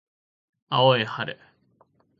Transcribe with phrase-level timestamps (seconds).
[0.69, 1.37] 青い春